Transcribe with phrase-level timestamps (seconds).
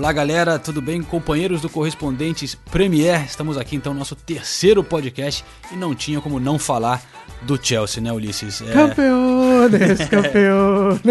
[0.00, 1.02] Olá galera, tudo bem?
[1.02, 6.40] Companheiros do Correspondentes Premier, estamos aqui então no nosso terceiro podcast e não tinha como
[6.40, 7.02] não falar
[7.42, 8.62] do Chelsea, né Ulisses?
[8.62, 8.72] É...
[8.72, 11.02] Campeones, campeones.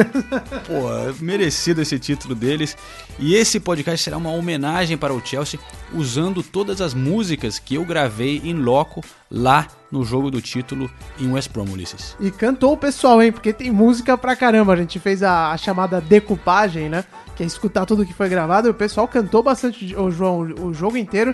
[0.66, 2.76] Pô, merecido esse título deles.
[3.20, 5.60] E esse podcast será uma homenagem para o Chelsea,
[5.94, 11.32] usando todas as músicas que eu gravei em loco lá no jogo do título em
[11.32, 12.16] West Brom, Ulisses.
[12.20, 13.32] E cantou o pessoal, hein?
[13.32, 14.74] Porque tem música pra caramba.
[14.74, 17.04] A gente fez a, a chamada decupagem, né?
[17.40, 18.68] que é escutar tudo que foi gravado.
[18.68, 21.34] E o pessoal cantou bastante o João o jogo inteiro.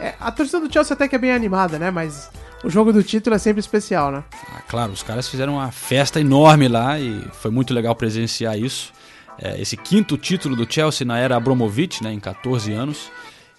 [0.00, 1.92] É, a torcida do Chelsea até que é bem animada, né?
[1.92, 2.28] Mas
[2.64, 4.24] o jogo do título é sempre especial, né?
[4.52, 8.92] Ah, claro, os caras fizeram uma festa enorme lá e foi muito legal presenciar isso.
[9.38, 13.12] É, esse quinto título do Chelsea na era Abramovich, né, em 14 anos.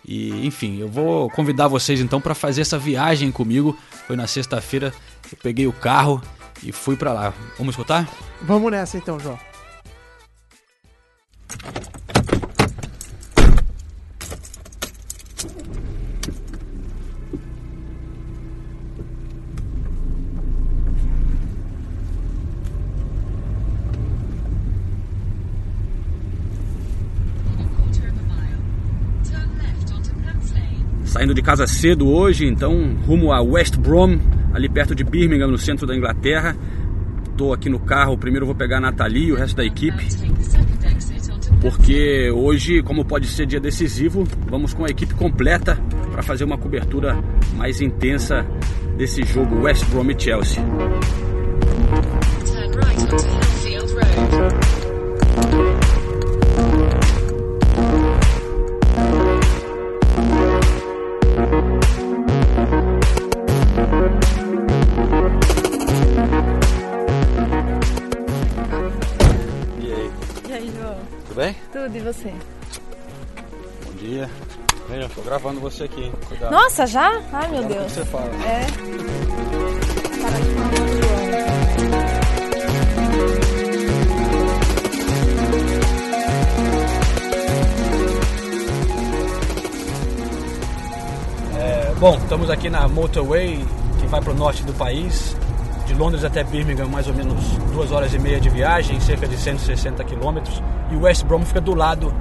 [0.08, 3.78] E, enfim, eu vou convidar vocês então para fazer essa viagem comigo.
[4.06, 4.94] Foi na sexta-feira,
[5.32, 6.22] eu peguei o carro
[6.64, 7.34] e fui para lá.
[7.58, 8.08] Vamos escutar?
[8.42, 9.40] Vamos nessa então, João.
[31.16, 34.20] Saindo de casa cedo hoje, então rumo a West Brom,
[34.54, 36.54] ali perto de Birmingham, no centro da Inglaterra.
[37.32, 40.06] Estou aqui no carro, primeiro vou pegar a Nathalie e o resto da equipe
[41.62, 45.80] porque hoje, como pode ser dia decisivo, vamos com a equipe completa
[46.12, 47.18] para fazer uma cobertura
[47.56, 48.46] mais intensa
[48.98, 50.62] desse jogo West Brom e Chelsea.
[53.10, 53.24] Tudo,
[55.82, 55.85] e
[72.06, 72.32] você?
[73.86, 74.30] Bom dia.
[74.88, 76.14] Veja, tô gravando você aqui, hein?
[76.28, 76.52] Cuidado.
[76.52, 77.22] Nossa, já?
[77.34, 77.92] Ai, meu Cuidado que Deus.
[77.92, 78.30] você fala.
[78.46, 79.76] É.
[91.58, 93.66] É, bom, estamos aqui na motorway
[94.00, 95.36] que vai para o norte do país.
[95.86, 99.38] De Londres até Birmingham, mais ou menos duas horas e meia de viagem, cerca de
[99.38, 100.62] 160 quilômetros.
[100.92, 102.14] E West Brom fica do lado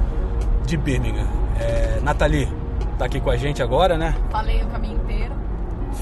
[0.67, 1.27] de Birmingham.
[1.59, 2.49] É, Nathalie
[2.99, 4.15] tá aqui com a gente agora, né?
[4.31, 5.33] Falei o caminho inteiro.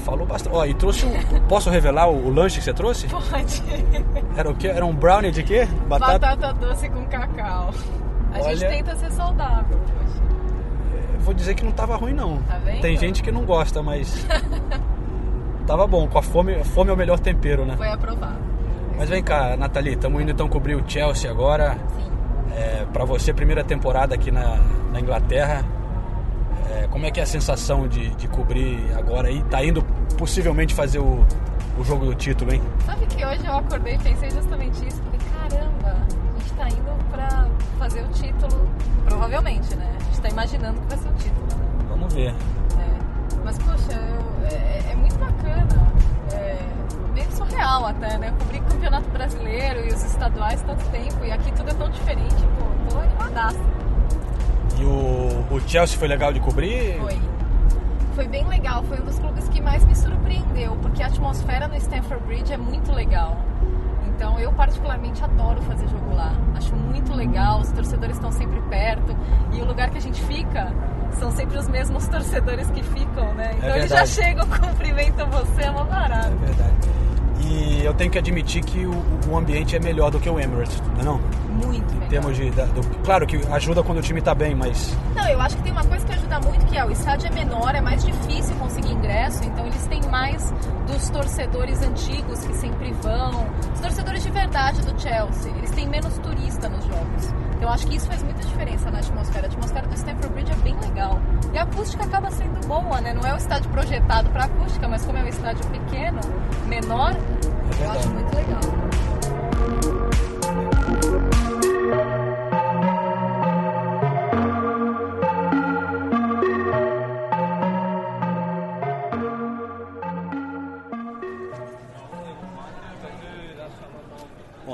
[0.03, 0.55] Falou bastante.
[0.55, 1.13] Ó, e trouxe um.
[1.47, 3.07] Posso revelar o, o lanche que você trouxe?
[3.07, 3.63] Pode.
[4.35, 4.67] Era o quê?
[4.67, 5.67] Era um brownie de quê?
[5.87, 7.71] Batata, doce com cacau.
[8.33, 8.55] A Olha.
[8.57, 10.23] gente tenta ser saudável, poxa.
[11.13, 12.37] Eu vou dizer que não tava ruim, não.
[12.43, 12.81] Tá vendo?
[12.81, 14.25] Tem gente que não gosta, mas.
[15.65, 16.07] tava bom.
[16.07, 17.75] Com a fome, fome é o melhor tempero, né?
[17.77, 18.37] Foi aprovado.
[18.97, 21.77] Mas vem cá, Nathalie, estamos indo então cobrir o Chelsea agora.
[21.95, 22.11] Sim.
[22.55, 24.59] É, para você, primeira temporada aqui na,
[24.91, 25.65] na Inglaterra.
[26.71, 29.41] É, como é que é a sensação de, de cobrir agora aí?
[29.43, 29.83] Tá indo
[30.17, 31.25] possivelmente fazer o,
[31.77, 32.61] o jogo do título, hein?
[32.85, 35.01] Sabe que hoje eu acordei e pensei justamente isso?
[35.01, 35.19] Falei,
[35.49, 37.47] caramba, a gente tá indo pra
[37.79, 38.69] fazer o título,
[39.05, 39.91] provavelmente, né?
[39.99, 41.55] A gente tá imaginando que vai ser o título, né?
[41.89, 42.33] Vamos ver.
[43.43, 43.45] É.
[43.45, 45.93] Mas, poxa, eu- é, é muito bacana.
[46.33, 46.57] É
[47.13, 48.29] meio surreal até, né?
[48.29, 52.35] Eu cobri campeonato brasileiro e os estaduais tanto tempo e aqui tudo é tão diferente.
[52.57, 53.59] Pô, tô animadaça.
[54.79, 56.97] E o, o Chelsea foi legal de cobrir?
[56.99, 57.19] Foi.
[58.15, 61.75] Foi bem legal, foi um dos clubes que mais me surpreendeu, porque a atmosfera no
[61.77, 63.37] Stamford Bridge é muito legal.
[64.23, 66.31] Então eu particularmente adoro fazer jogo lá.
[66.55, 69.13] Acho muito legal, os torcedores estão sempre perto
[69.51, 70.71] e o lugar que a gente fica
[71.19, 73.51] são sempre os mesmos torcedores que ficam, né?
[73.57, 76.27] Então eles já chegam, cumprimentam você, é uma barato.
[76.41, 76.73] É verdade.
[77.45, 80.81] E eu tenho que admitir que o, o ambiente é melhor do que o Emirates,
[80.93, 81.19] não é não?
[81.67, 82.49] Muito Em termos de.
[82.51, 84.95] da- do- claro que ajuda quando o time tá bem, mas.
[85.13, 87.31] Não, eu acho que tem uma coisa que ajuda muito que é, o estádio é
[87.31, 90.51] menor, é mais difícil conseguir ingresso, então eles têm mais
[90.87, 93.45] dos torcedores antigos que sempre vão,
[93.83, 97.25] torcedores de verdade do Chelsea, eles têm menos turista nos jogos.
[97.49, 99.47] Então eu acho que isso faz muita diferença na atmosfera.
[99.47, 101.19] A atmosfera do Stamford Bridge é bem legal.
[101.53, 103.13] E a acústica acaba sendo boa, né?
[103.13, 106.21] Não é o estádio projetado para acústica, mas como é um estádio pequeno,
[106.65, 107.13] menor,
[107.81, 108.92] eu acho muito legal.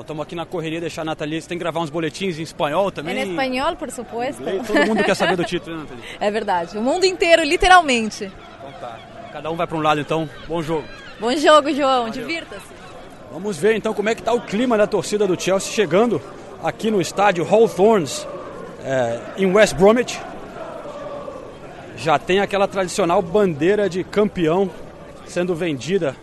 [0.10, 1.40] Estamos aqui na correria, deixar a Nathalie.
[1.40, 3.16] Você tem que gravar uns boletins em espanhol também.
[3.16, 4.44] Em espanhol, por supuesto.
[4.66, 6.04] Todo mundo quer saber do título, né, Nathalie?
[6.20, 6.78] É verdade.
[6.80, 8.24] O mundo inteiro, literalmente.
[8.26, 8.98] Então tá.
[9.32, 10.28] Cada um vai para um lado, então.
[10.48, 10.84] Bom jogo.
[11.20, 12.10] Bom jogo, João.
[12.10, 12.66] Divirta-se.
[13.32, 16.20] Vamos ver então como é que está o clima da torcida do Chelsea chegando
[16.64, 18.28] aqui no estádio Hawthorns,
[18.84, 20.20] é, em West Bromwich.
[21.96, 24.72] Já tem aquela tradicional bandeira de campeão
[25.28, 26.16] sendo vendida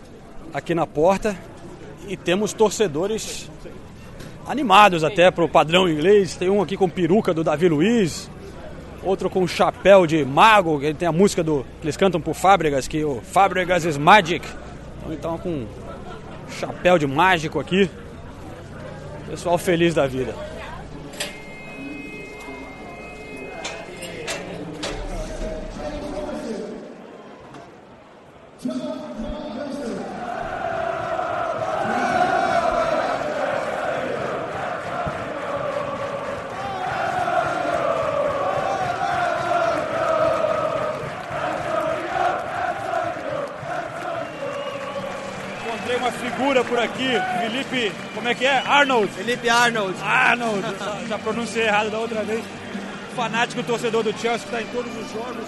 [0.53, 1.37] aqui na porta
[2.09, 3.49] e temos torcedores
[4.47, 6.35] animados até para o padrão inglês.
[6.35, 8.29] Tem um aqui com peruca do Davi Luiz,
[9.03, 12.87] outro com chapéu de mago, ele tem a música do que eles cantam por Fábregas,
[12.87, 14.45] que o Fábregas is Magic.
[15.09, 15.65] Então com
[16.49, 17.89] chapéu de mágico aqui.
[19.29, 20.33] Pessoal feliz da vida.
[46.87, 47.09] Aqui,
[47.41, 48.57] Felipe, como é que é?
[48.65, 49.11] Arnold.
[49.13, 49.95] Felipe Arnold.
[50.01, 52.43] Arnold, já, já pronunciei errado da outra vez.
[53.15, 55.47] Fanático torcedor do Chelsea que está em todos os jogos.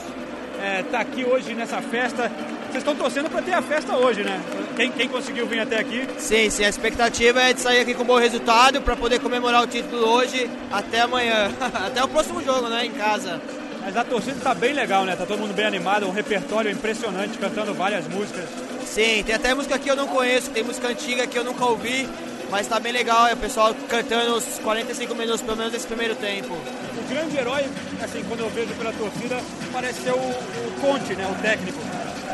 [0.80, 2.30] Está aqui hoje nessa festa.
[2.70, 4.40] Vocês estão torcendo para ter a festa hoje, né?
[4.76, 6.08] Quem, quem conseguiu vir até aqui?
[6.18, 9.64] Sim, sim, a expectativa é de sair aqui com um bom resultado para poder comemorar
[9.64, 11.50] o título hoje até amanhã.
[11.88, 13.42] até o próximo jogo, né, em casa.
[13.82, 15.16] Mas a torcida está bem legal, né?
[15.16, 18.46] Tá todo mundo bem animado, um repertório impressionante, cantando várias músicas.
[18.86, 22.08] Sim, tem até música que eu não conheço, tem música antiga que eu nunca ouvi,
[22.50, 26.16] mas tá bem legal, é o pessoal cantando os 45 minutos, pelo menos nesse primeiro
[26.16, 26.54] tempo.
[26.54, 27.66] O grande herói,
[28.04, 29.38] assim, quando eu vejo pela torcida,
[29.72, 31.28] parece ser o, o Conte, né?
[31.32, 31.80] O técnico.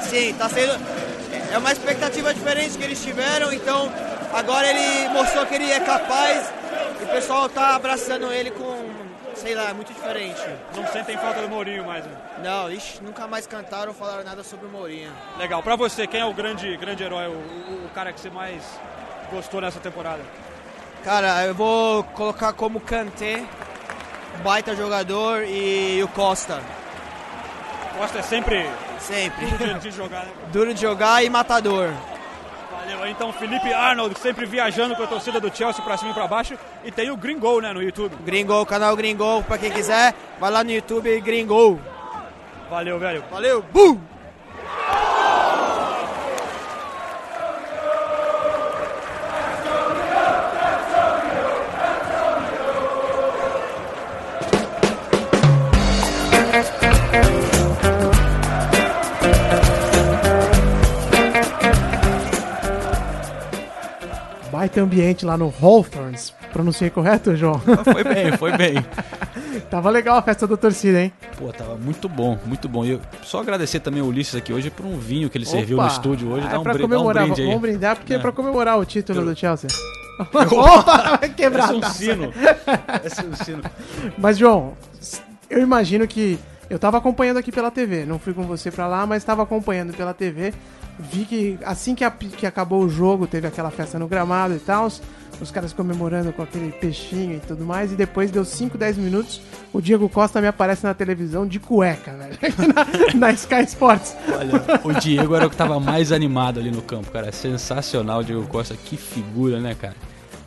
[0.09, 0.79] Sim, tá sendo.
[1.51, 3.91] É uma expectativa diferente que eles tiveram, então
[4.33, 6.49] agora ele mostrou que ele é capaz
[6.99, 8.84] e o pessoal tá abraçando ele com,
[9.45, 10.41] sei lá, muito diferente.
[10.75, 12.11] Não sentem falta do Mourinho mais, né?
[12.43, 15.11] Não, ixi, nunca mais cantaram ou falaram nada sobre o Mourinho.
[15.37, 15.61] Legal.
[15.61, 18.63] Pra você, quem é o grande, grande herói, o, o, o cara que você mais
[19.31, 20.23] gostou nessa temporada?
[21.03, 23.45] Cara, eu vou colocar como Kanté,
[24.43, 26.59] baita jogador, e o Costa.
[27.99, 28.67] Costa é sempre
[28.99, 29.45] Sempre.
[29.45, 30.31] duro de, de jogar, né?
[30.51, 31.93] Duro de jogar e matador.
[32.85, 33.07] Valeu.
[33.07, 36.57] Então, Felipe Arnold, sempre viajando com a torcida do Chelsea pra cima e pra baixo.
[36.83, 38.15] E tem o Gringol, né, no YouTube.
[38.23, 41.79] Gringol, canal Gringol, pra quem quiser, vai lá no YouTube Gringol.
[42.69, 43.23] Valeu, velho.
[43.31, 43.99] Valeu, bum!
[64.79, 66.33] Ambiente lá no Hawthorns.
[66.53, 67.59] Pronunciei correto, João?
[67.59, 68.75] Foi bem, foi bem.
[69.69, 71.13] Tava legal a festa da torcida, hein?
[71.37, 72.83] Pô, tava muito bom, muito bom.
[72.85, 75.77] E eu só agradecer também ao Ulisses aqui hoje por um vinho que ele serviu
[75.77, 75.91] no Opa!
[75.93, 76.45] estúdio hoje.
[76.45, 77.47] Ah, Dá é um, pra brin- dá um comemorar, brinde aí.
[77.47, 78.19] vamos brindar porque é É.
[78.19, 79.69] pra comemorar o título do Chelsea.
[80.19, 82.33] Opa, vai quebrar Parece a um sino.
[82.87, 83.61] Parece um sino.
[84.17, 84.73] Mas, João,
[85.49, 86.37] eu imagino que.
[86.69, 89.93] Eu tava acompanhando aqui pela TV, não fui com você pra lá, mas tava acompanhando
[89.93, 90.51] pela TV.
[90.97, 94.59] Vi que assim que, a- que acabou o jogo, teve aquela festa no gramado e
[94.59, 94.87] tal,
[95.41, 99.41] os caras comemorando com aquele peixinho e tudo mais, e depois deu 5, 10 minutos,
[99.73, 102.37] o Diego Costa me aparece na televisão de cueca, velho,
[103.13, 104.15] na, na Sky Sports.
[104.33, 107.29] Olha, o Diego era o que tava mais animado ali no campo, cara.
[107.33, 109.95] Sensacional o Diego Costa, que figura, né, cara?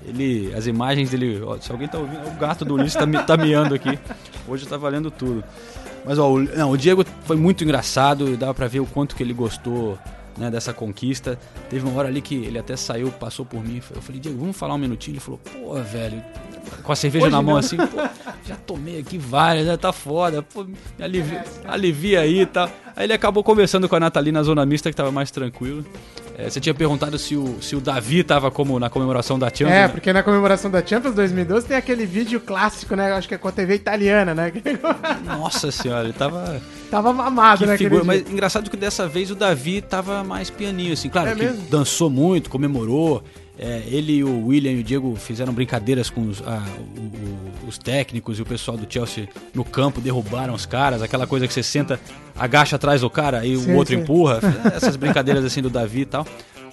[0.07, 3.37] Ele, as imagens dele, ó, se alguém tá ouvindo, o gato do Ulisses tá, tá
[3.37, 3.99] miando aqui.
[4.49, 5.45] Hoje tá valendo tudo.
[6.07, 9.23] Mas ó, o, não, o Diego foi muito engraçado, dava pra ver o quanto que
[9.23, 9.99] ele gostou
[10.39, 11.39] né, dessa conquista.
[11.69, 13.83] Teve uma hora ali que ele até saiu, passou por mim.
[13.95, 15.15] Eu falei, Diego, vamos falar um minutinho?
[15.15, 16.23] Ele falou, pô, velho,
[16.83, 17.59] com a cerveja Hoje na mão não.
[17.59, 17.99] assim, pô,
[18.45, 22.71] já tomei aqui várias, já tá foda, pô, me alivia, alivia aí e tal.
[22.97, 25.85] Aí ele acabou conversando com a Nathalie na zona mista, que tava mais tranquilo.
[26.37, 29.71] É, você tinha perguntado se o, se o Davi tava como na comemoração da Champions.
[29.71, 29.89] É, né?
[29.89, 33.13] porque na comemoração da Champions 2012 tem aquele vídeo clássico, né?
[33.13, 34.53] Acho que é com a TV italiana, né?
[35.25, 36.61] Nossa senhora, ele tava.
[36.91, 37.77] Tava mamado, Que né?
[37.77, 38.33] figura, mas dia.
[38.33, 41.63] engraçado que dessa vez o Davi tava mais pianinho, assim, claro, É que mesmo?
[41.71, 43.23] dançou muito, comemorou.
[43.61, 46.65] é, ele e o William e o Diego fizeram brincadeiras com os, ah,
[46.97, 51.27] o- o- os técnicos e o pessoal do Chelsea no campo, derrubaram os caras, aquela
[51.27, 51.99] coisa que você senta,
[52.39, 54.01] agacha atrás do cara e Sim, o outro sim.
[54.01, 54.39] empurra,
[54.73, 56.25] essas brincadeiras assim do Davi e tal.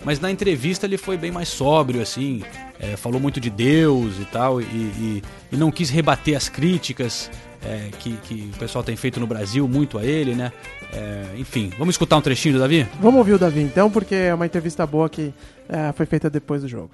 [0.03, 2.43] Mas na entrevista ele foi bem mais sóbrio, assim,
[2.79, 7.31] é, falou muito de Deus e tal, e, e- e não quis rebater as críticas
[7.65, 10.51] é, que, que o pessoal tem feito no Brasil, muito a ele, né?
[10.93, 12.88] É, enfim, vamos escutar um trechinho do Davi?
[13.01, 15.34] Vamos ouvir o Davi então, porque é uma entrevista boa que
[15.67, 16.91] é, foi feita depois do jogo.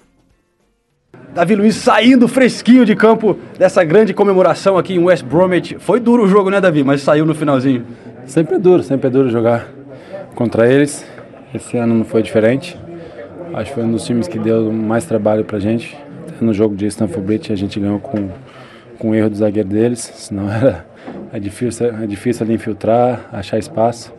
[1.34, 5.76] Davi Luiz saindo fresquinho de campo dessa grande comemoração aqui em West Bromwich.
[5.78, 6.82] Foi duro o jogo, né, Davi?
[6.82, 7.84] Mas saiu no finalzinho.
[8.26, 9.68] Sempre é duro, sempre é duro jogar
[10.34, 11.04] contra eles.
[11.54, 12.78] Esse ano não foi diferente.
[13.54, 15.96] Acho que foi um dos times que deu mais trabalho pra gente.
[16.40, 18.30] No jogo de Stanford Bridge a gente ganhou com,
[19.02, 20.86] com o erro do zagueiro deles, senão era
[21.32, 24.14] é difícil, é difícil ali infiltrar, achar espaço.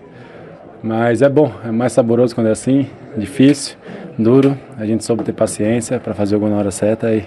[0.83, 3.77] Mas é bom, é mais saboroso quando é assim, difícil,
[4.19, 4.57] duro.
[4.77, 7.23] A gente soube ter paciência para fazer o gol na hora certa e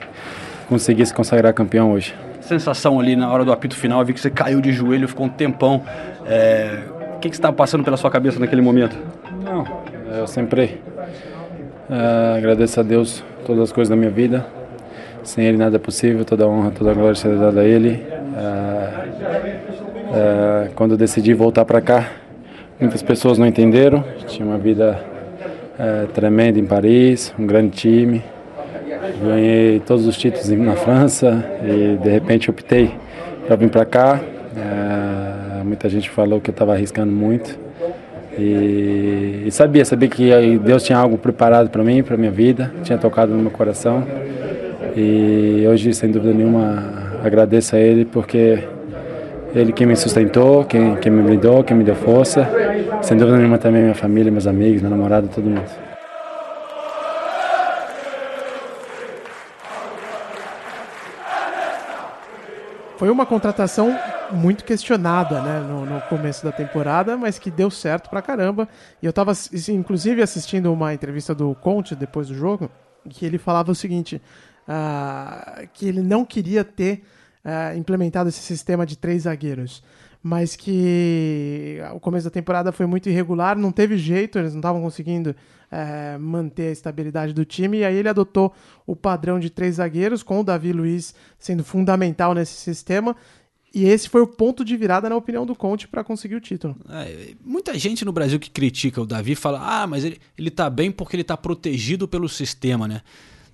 [0.68, 2.14] conseguir se consagrar campeão hoje.
[2.42, 5.25] Sensação ali na hora do apito final, eu vi que você caiu de joelho, ficou
[5.25, 5.82] um tempão.
[6.26, 6.80] É,
[7.16, 8.94] O que, que estava passando pela sua cabeça naquele momento?
[9.42, 9.64] Não,
[10.18, 10.78] eu sempre
[11.88, 14.44] eh, agradeço a Deus todas as coisas da minha vida.
[15.26, 18.00] Sem Ele nada é possível, toda honra, toda glória será dada a Ele.
[18.37, 19.09] Eh,
[20.14, 22.12] eh, quando decidi voltar para cá,
[22.80, 24.04] muitas pessoas não entenderam.
[24.28, 25.00] Tinha uma vida
[25.76, 28.23] eh, tremenda em Paris, um grande time.
[29.21, 32.95] Ganhei todos os títulos na França e de repente optei
[33.49, 34.21] para vir para cá.
[34.56, 37.59] Eh, muita gente falou que eu estava arriscando muito.
[38.38, 42.97] E, e sabia, sabia que Deus tinha algo preparado para mim, para minha vida, tinha
[42.97, 44.04] tocado no meu coração.
[44.98, 48.66] E hoje, sem dúvida nenhuma, agradeço a Ele porque
[49.54, 52.48] Ele quem me sustentou, quem, quem me brindou, quem me deu força.
[53.02, 55.70] Sem dúvida nenhuma também minha família, meus amigos, minha namorada, todo mundo.
[62.96, 63.94] Foi uma contratação
[64.32, 68.66] muito questionada, né, no, no começo da temporada, mas que deu certo pra caramba.
[69.02, 69.32] E eu tava,
[69.68, 72.70] inclusive, assistindo uma entrevista do Conte depois do jogo,
[73.10, 74.22] que ele falava o seguinte,
[74.66, 77.04] ah, que ele não queria ter
[77.44, 79.82] ah, implementado esse sistema de três zagueiros,
[80.23, 84.82] mas que o começo da temporada foi muito irregular, não teve jeito, eles não estavam
[84.82, 85.37] conseguindo
[85.70, 88.52] eh, manter a estabilidade do time, e aí ele adotou
[88.85, 93.14] o padrão de três zagueiros, com o Davi Luiz sendo fundamental nesse sistema,
[93.75, 96.75] e esse foi o ponto de virada, na opinião do Conte, para conseguir o título.
[96.88, 100.70] É, muita gente no Brasil que critica o Davi fala: ah, mas ele, ele tá
[100.70, 103.02] bem porque ele tá protegido pelo sistema, né?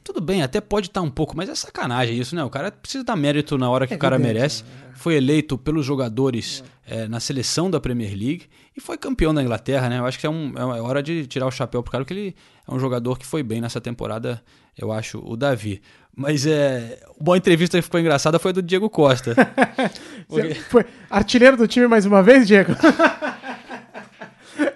[0.04, 2.42] Tudo bem, até pode estar um pouco, mas é sacanagem isso, né?
[2.42, 4.64] O cara precisa dar mérito na hora que o cara evidente, merece.
[4.94, 9.88] Foi eleito pelos jogadores é, na seleção da Premier League e foi campeão da Inglaterra,
[9.88, 9.98] né?
[9.98, 12.36] Eu acho que é, um, é hora de tirar o chapéu pro cara, porque ele
[12.68, 14.42] é um jogador que foi bem nessa temporada,
[14.76, 15.80] eu acho, o Davi.
[16.14, 17.00] Mas é.
[17.18, 19.34] Uma entrevista que ficou engraçada foi a do Diego Costa.
[20.28, 22.72] Você foi artilheiro do time mais uma vez, Diego?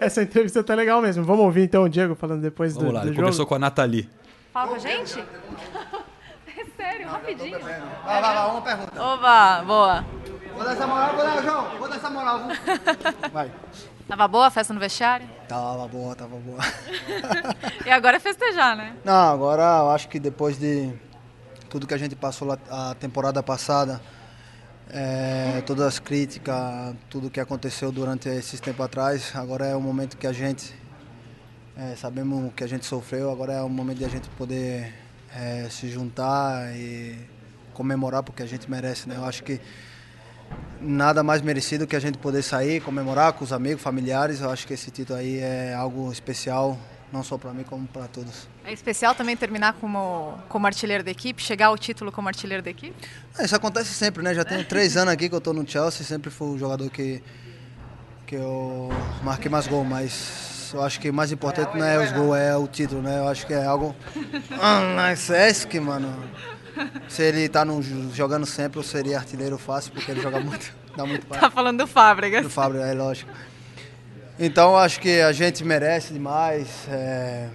[0.00, 1.24] Essa entrevista tá legal mesmo.
[1.24, 3.26] Vamos ouvir então o Diego falando depois Vamos do, lá, do ele jogo.
[3.26, 4.08] começou com a Nathalie.
[4.56, 5.22] Fala com a gente?
[6.58, 7.60] É sério, rapidinho.
[7.60, 9.02] Vai, vai, vai, uma pergunta.
[9.02, 10.04] Oba, boa.
[10.54, 11.78] Vou dar essa moral, vou dar, João.
[11.78, 12.38] Vou dar essa moral.
[12.38, 12.56] viu?
[13.30, 13.52] Vai.
[14.08, 15.28] Tava boa a festa no vestiário?
[15.46, 16.58] Tava boa, tava boa.
[17.84, 18.96] E agora é festejar, né?
[19.04, 20.90] Não, agora eu acho que depois de
[21.68, 24.00] tudo que a gente passou a temporada passada,
[24.88, 30.16] é, todas as críticas, tudo que aconteceu durante esses tempos atrás, agora é o momento
[30.16, 30.74] que a gente
[31.76, 34.94] é, sabemos que a gente sofreu, agora é o momento de a gente poder
[35.34, 37.16] é, se juntar e
[37.74, 39.16] comemorar porque a gente merece, né?
[39.16, 39.60] Eu acho que
[40.80, 44.40] nada mais merecido que a gente poder sair, comemorar com os amigos, familiares.
[44.40, 46.78] Eu acho que esse título aí é algo especial,
[47.12, 48.48] não só para mim como para todos.
[48.64, 52.70] É especial também terminar como, como artilheiro da equipe, chegar ao título como artilheiro da
[52.70, 52.96] equipe?
[53.38, 54.32] É, Isso acontece sempre, né?
[54.32, 57.22] Já tenho três anos aqui que eu tô no Chelsea, sempre fui o jogador que,
[58.26, 58.88] que eu
[59.22, 62.56] marquei mais gol, mas eu acho que o mais importante não é os gols, é
[62.56, 63.18] o título, né?
[63.18, 63.96] Eu acho que é algo.
[64.60, 66.14] Ah, é que, mano.
[67.08, 71.06] Se ele tá no, jogando sempre, eu seria artilheiro fácil, porque ele joga muito, dá
[71.06, 72.42] muito Tá falando do Fábricas.
[72.42, 73.30] do Fábio, é lógico.
[74.38, 76.68] Então acho que a gente merece demais.
[76.90, 77.48] é,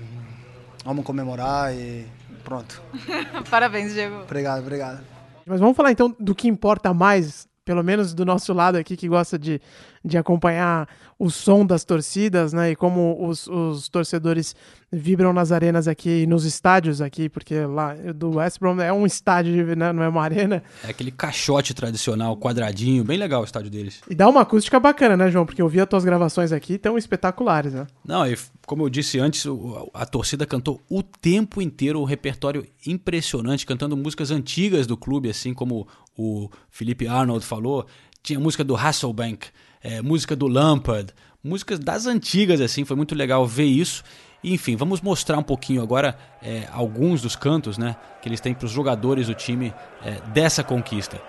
[0.83, 2.07] Vamos comemorar e
[2.43, 2.81] pronto.
[3.51, 4.21] Parabéns, Diego.
[4.23, 5.01] Obrigado, obrigado.
[5.45, 9.07] Mas vamos falar então do que importa mais pelo menos do nosso lado aqui, que
[9.07, 9.61] gosta de,
[10.03, 10.87] de acompanhar
[11.19, 12.71] o som das torcidas, né?
[12.71, 14.55] E como os, os torcedores
[14.91, 19.75] vibram nas arenas aqui, nos estádios aqui, porque lá do West Brom é um estádio,
[19.75, 19.93] né?
[19.93, 20.61] não é uma arena.
[20.83, 24.01] É aquele caixote tradicional, quadradinho, bem legal o estádio deles.
[24.09, 25.45] E dá uma acústica bacana, né, João?
[25.45, 27.87] Porque eu vi as tuas gravações aqui, tão espetaculares, né?
[28.03, 32.65] Não, e como eu disse antes, o- a torcida cantou o tempo inteiro um repertório
[32.85, 35.87] impressionante, cantando músicas antigas do clube, assim como
[36.17, 37.85] o Felipe Arnold falou.
[38.23, 39.47] Tinha música do Hasselbank,
[39.83, 41.13] é, música do Lampard,
[41.43, 44.03] músicas das antigas, assim, foi muito legal ver isso.
[44.43, 48.65] Enfim, vamos mostrar um pouquinho agora é, alguns dos cantos né, que eles têm para
[48.65, 51.21] os jogadores do time é, dessa conquista.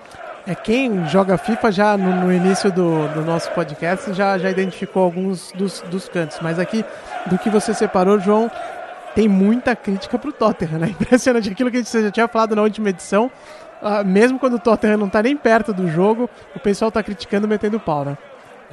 [0.46, 5.04] É quem joga FIFA já no, no início do, do nosso podcast já, já identificou
[5.04, 6.38] alguns dos, dos cantos.
[6.40, 6.84] Mas aqui,
[7.26, 8.50] do que você separou, João,
[9.14, 10.88] tem muita crítica pro Tottenham, né?
[11.00, 13.30] Impressionante aquilo que a gente já tinha falado na última edição.
[13.82, 17.48] Ah, mesmo quando o Tottenham não tá nem perto do jogo, o pessoal tá criticando
[17.48, 18.16] metendo pau, né?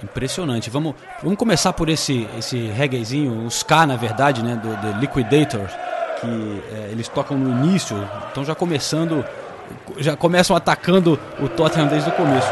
[0.03, 0.69] Impressionante.
[0.69, 5.67] Vamos, vamos começar por esse, esse reggaezinho, os K, na verdade, né, do The Liquidator,
[6.21, 7.97] que é, eles tocam no início,
[8.31, 9.25] então já começando,
[9.97, 12.47] já começam atacando o Tottenham desde o começo.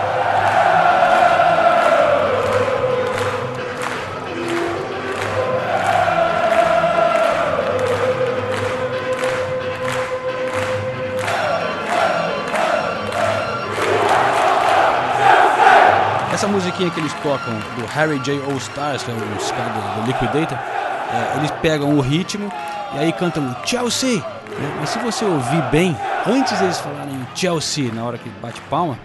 [16.88, 18.42] Musiquinha que eles tocam do Harry J.
[18.44, 22.52] All Stars, que é o ska do, do Liquidator, é, eles pegam o ritmo
[22.96, 24.18] e aí cantam Chelsea.
[24.18, 24.78] né?
[24.80, 28.98] Mas se você ouvir bem, antes eles falarem Chelsea, na hora que bate palma,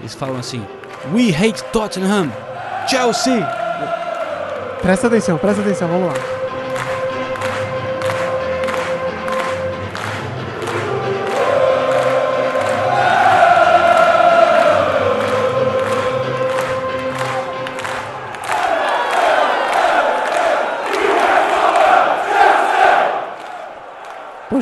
[0.00, 0.64] eles falam assim:
[1.12, 2.30] We hate Tottenham,
[2.86, 3.46] Chelsea.
[4.80, 6.31] Presta atenção, presta atenção, vamos lá.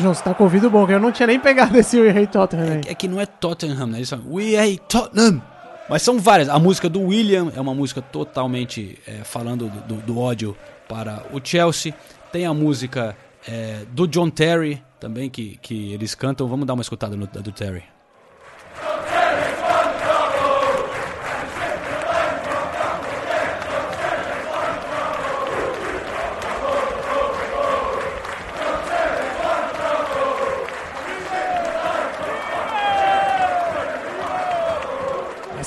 [0.00, 2.26] João, você tá com ouvido bom, que eu não tinha nem pegado esse We Hate
[2.28, 2.80] Tottenham aí.
[2.86, 3.98] É que não é Tottenham, né?
[3.98, 5.42] Eles falam We hate Tottenham.
[5.88, 6.48] Mas são várias.
[6.48, 10.56] A música do William é uma música totalmente é, falando do, do- do ódio
[10.88, 11.92] para o Chelsea.
[12.32, 13.16] Tem a música
[13.48, 16.46] é, do John Terry também que, que eles cantam.
[16.46, 17.82] Vamos dar uma escutada no, do Terry.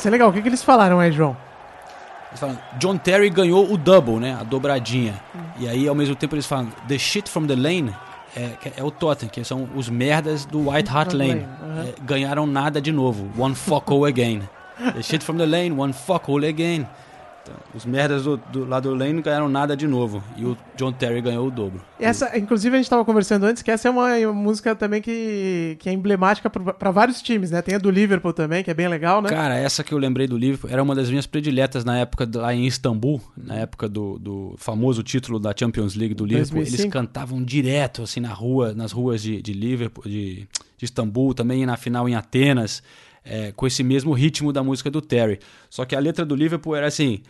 [0.08, 1.36] É legal, o que, que eles falaram aí, João?
[2.30, 4.38] Eles falam, John Terry ganhou o double, né?
[4.40, 5.14] A dobradinha.
[5.60, 7.94] E aí, ao mesmo tempo, eles falam, The shit from the lane
[8.36, 11.46] é, é o Tottenham, que são os merdas do White Hart Hart Lane.
[11.62, 11.86] Aham.
[11.88, 13.30] É, ganharam nada de novo.
[13.38, 14.42] One fuckhole again.
[14.94, 16.88] The shit from the lane, one fuckhole again.
[17.44, 20.24] Então, os merdas do, do lado do lane não ganharam nada de novo.
[20.38, 21.82] E o John Terry ganhou o dobro.
[22.00, 25.76] Essa, inclusive, a gente estava conversando antes que essa é uma, uma música também que,
[25.80, 27.62] que é emblemática para vários times, né?
[27.62, 29.30] Tem a do Liverpool também, que é bem legal, né?
[29.30, 32.54] Cara, essa que eu lembrei do Liverpool era uma das minhas prediletas na época lá
[32.54, 36.60] em Istambul, na época do, do famoso título da Champions League do Liverpool.
[36.60, 36.94] Eles 2005.
[36.94, 41.76] cantavam direto assim na rua, nas ruas de, de Liverpool, de, de Istambul, também na
[41.76, 42.82] final em Atenas,
[43.24, 45.40] é, com esse mesmo ritmo da música do Terry.
[45.70, 47.22] Só que a letra do Liverpool era assim.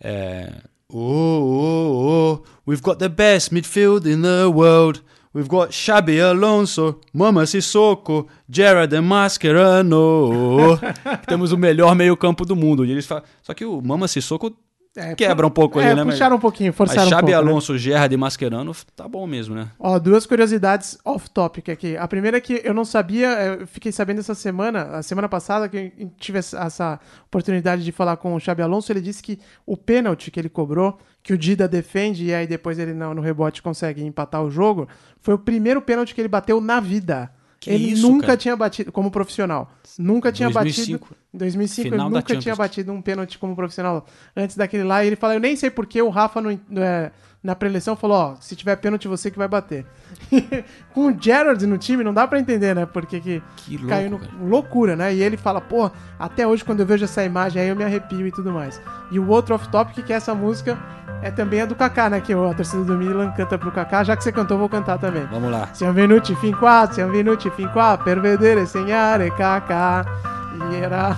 [0.00, 5.02] É, oh, oh, oh, we've got the best midfield in the world.
[5.32, 10.76] We've got Xabi Alonso, Mama Sissoko, Gerard Mascherano.
[11.28, 12.84] Temos o melhor meio-campo do mundo.
[12.84, 14.56] E eles falam, só que o Mama Sissoko
[15.00, 16.04] É, quebra um pouco é, ali, né?
[16.04, 17.50] mas- puxaram um pouquinho, forçaram Mas um Xabi pouco, né?
[17.50, 19.68] Alonso, Gerard e Mascherano, tá bom mesmo, né?
[19.78, 21.96] Ó, duas curiosidades off-topic aqui.
[21.96, 23.28] A primeira é que eu não sabia,
[23.60, 27.92] eu fiquei sabendo essa semana, a semana passada, que eu tive essa- essa oportunidade de
[27.92, 31.38] falar com o Xabi Alonso, ele disse que o pênalti que ele cobrou, que o
[31.38, 34.88] Dida defende e aí depois ele no, no rebote consegue empatar o jogo,
[35.20, 37.30] foi o primeiro pênalti que ele bateu na vida.
[37.60, 38.38] Que ele isso, nunca cara?
[38.38, 39.70] tinha batido como profissional.
[39.98, 40.98] Nunca tinha 2005.
[41.08, 41.20] batido.
[41.34, 45.04] Em 2005 Final ele nunca tinha batido um pênalti como profissional antes daquele lá.
[45.04, 48.36] E ele fala: Eu nem sei porque o Rafa no- é, na preleção falou: Ó,
[48.40, 49.84] se tiver pênalti, você que vai bater.
[50.94, 52.86] Com o Gerard no time, não dá pra entender, né?
[52.86, 55.14] Porque que, Que louco, caiu no, loucura, né?
[55.14, 58.26] E ele fala: Pô, até hoje quando eu vejo essa imagem aí eu me arrepio
[58.26, 58.80] e tudo mais.
[59.10, 60.78] E o outro off-topic que é essa música
[61.22, 62.20] é também a do Kaká, né?
[62.20, 64.04] Que a torcida do Milan canta pro Kaká.
[64.04, 65.26] Já que você cantou, vou cantar também.
[65.30, 65.68] Vamos lá.
[65.74, 70.29] Siamo venuti fin qua, siamo venuti fin qua per vedere segnare Kaká.
[70.70, 71.16] E era,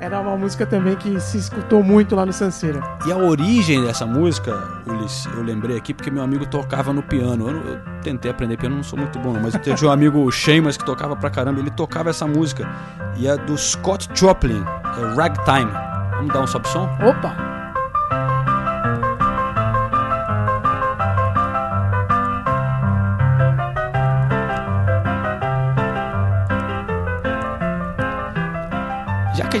[0.00, 2.80] era uma música também que se escutou muito lá no Sanseira.
[3.06, 4.52] E a origem dessa música,
[4.86, 7.48] Ulisses, eu lembrei aqui porque meu amigo tocava no piano.
[7.50, 10.76] Eu, eu tentei aprender piano, não sou muito bom, mas eu tinha um amigo Sheamus
[10.76, 12.68] que tocava pra caramba, ele tocava essa música.
[13.16, 15.70] E é do Scott Joplin, é Ragtime.
[16.16, 16.88] Vamos dar um sobe som?
[17.02, 17.53] Opa!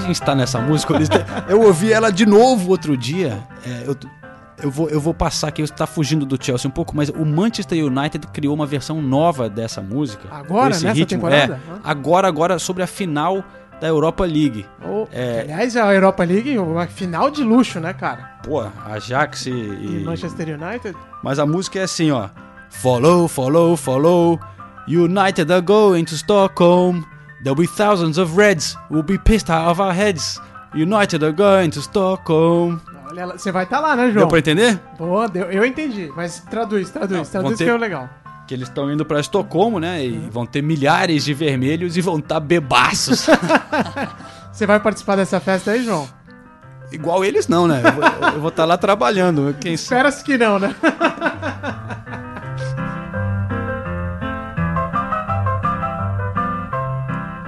[0.06, 0.94] Gente tá nessa música,
[1.48, 3.38] eu ouvi ela de novo outro dia.
[3.66, 3.96] É, eu,
[4.62, 7.84] eu, vou, eu vou passar aqui, está fugindo do Chelsea um pouco, mas o Manchester
[7.84, 10.28] United criou uma versão nova dessa música.
[10.30, 11.06] Agora, nessa ritmo.
[11.06, 11.54] temporada?
[11.54, 13.44] É, agora, agora, sobre a final
[13.80, 14.66] da Europa League.
[14.82, 15.40] Oh, É.
[15.40, 18.38] Aliás, a Europa League, uma final de luxo, né, cara?
[18.42, 20.96] Pô, Ajax E e Manchester United.
[21.22, 22.28] Mas a música é assim, ó.
[22.70, 24.40] Follow, follow, follow.
[24.86, 27.02] United are going to Stockholm.
[27.44, 28.76] There'll be thousands of Reds.
[28.90, 30.40] We'll be pissed out of our heads.
[30.74, 32.80] United are going to Stockholm.
[33.10, 34.16] Olha, você vai estar lá, né, João?
[34.16, 34.80] Deu pra entender?
[34.98, 36.10] Boa, deu, eu entendi.
[36.16, 38.08] Mas traduz, traduz, Não, traduz ter- que é o legal.
[38.48, 40.04] Que eles estão indo pra Estocolmo, né?
[40.04, 43.26] E vão ter milhares de vermelhos e vão estar bebaços.
[44.52, 46.08] Você vai participar dessa festa aí, João?
[46.92, 47.82] Igual eles não, né?
[48.34, 49.54] Eu vou estar lá trabalhando.
[49.60, 49.74] Quem?
[49.74, 50.74] Espera-se que não, né?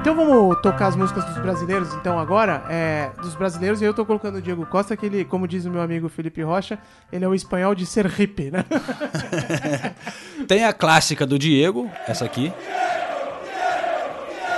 [0.07, 4.07] Então vamos tocar as músicas dos brasileiros, então agora, é, dos brasileiros, e eu tô
[4.07, 6.79] colocando o Diego Costa, que ele, como diz o meu amigo Felipe Rocha,
[7.13, 8.65] ele é o espanhol de ser hippie, né?
[10.47, 12.53] Tem a clássica do Diego, essa aqui.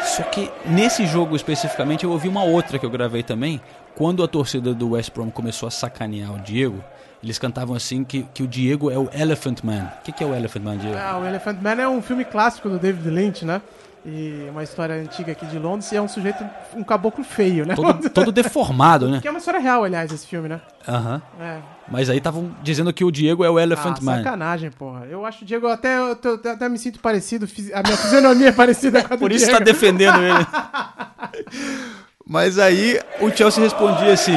[0.05, 3.59] Só que nesse jogo especificamente eu ouvi uma outra que eu gravei também.
[3.95, 6.85] Quando a torcida do West Brom começou a sacanear o Diego,
[7.23, 9.91] eles cantavam assim que, que o Diego é o Elephant Man.
[10.01, 10.99] O que, que é o Elephant Man, Diego?
[10.99, 13.63] Ah, o Elephant Man é um filme clássico do David Lynch, né?
[14.07, 16.43] E uma história antiga aqui de Londres, e é um sujeito,
[16.75, 17.75] um caboclo feio, né?
[17.75, 19.21] Todo, todo deformado, né?
[19.21, 20.61] Que é uma história real, aliás, esse filme, né?
[20.87, 21.21] Aham.
[21.41, 21.59] É.
[21.91, 24.17] Mas aí estavam dizendo que o Diego é o Elephant ah, Man.
[24.19, 25.07] sacanagem, porra.
[25.07, 28.53] Eu acho o Diego até, eu tô- até me sinto parecido, a minha fisionomia é
[28.53, 29.59] parecida com a do Por isso Diego.
[29.59, 30.47] tá defendendo ele.
[32.27, 34.37] Mas aí o Chelsea respondia assim.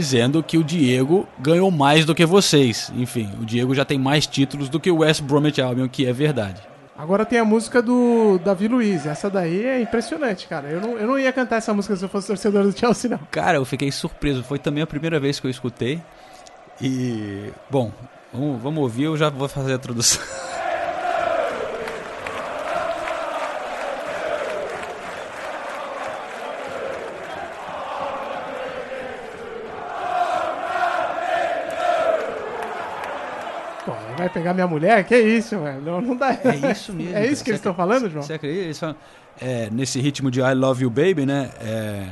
[0.00, 2.90] Dizendo que o Diego ganhou mais do que vocês.
[2.96, 6.12] Enfim, o Diego já tem mais títulos do que o West Bromwich Albion, que é
[6.12, 6.62] verdade.
[6.96, 9.04] Agora tem a música do Davi Luiz.
[9.04, 10.70] Essa daí é impressionante, cara.
[10.70, 13.20] Eu não, eu não ia cantar essa música se eu fosse torcedor do Chelsea, não.
[13.30, 14.42] Cara, eu fiquei surpreso.
[14.42, 16.00] Foi também a primeira vez que eu escutei.
[16.80, 17.92] E, bom,
[18.32, 20.22] vamos, vamos ouvir, eu já vou fazer a tradução.
[34.30, 35.04] vai pegar minha mulher?
[35.04, 35.82] Que isso, velho?
[35.82, 36.30] Não, não dá.
[36.32, 37.10] É isso mesmo.
[37.20, 38.22] É isso que eles estão falando, João?
[38.22, 38.64] Você acredita?
[38.64, 38.96] Eles falam,
[39.40, 41.50] é, nesse ritmo de I Love You Baby, né?
[41.60, 42.04] É,